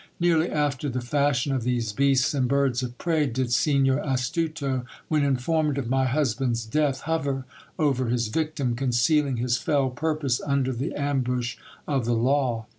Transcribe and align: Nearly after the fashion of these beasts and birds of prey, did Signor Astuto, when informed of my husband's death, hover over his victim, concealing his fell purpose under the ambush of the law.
Nearly 0.19 0.49
after 0.49 0.89
the 0.89 0.99
fashion 0.99 1.51
of 1.53 1.61
these 1.61 1.93
beasts 1.93 2.33
and 2.33 2.47
birds 2.47 2.81
of 2.81 2.97
prey, 2.97 3.27
did 3.27 3.51
Signor 3.53 3.99
Astuto, 3.99 4.83
when 5.09 5.21
informed 5.23 5.77
of 5.77 5.91
my 5.91 6.05
husband's 6.05 6.65
death, 6.65 7.01
hover 7.01 7.45
over 7.77 8.07
his 8.07 8.29
victim, 8.29 8.75
concealing 8.75 9.37
his 9.37 9.57
fell 9.57 9.91
purpose 9.91 10.41
under 10.43 10.73
the 10.73 10.95
ambush 10.95 11.55
of 11.87 12.05
the 12.05 12.15
law. 12.15 12.65